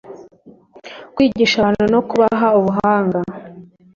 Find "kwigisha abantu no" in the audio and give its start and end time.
1.15-2.01